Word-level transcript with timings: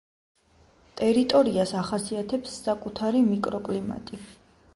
ტერიტორიას 1.01 1.73
ახასიათებს 1.81 2.57
საკუთარი 2.63 3.23
მიკროკლიმატი. 3.31 4.23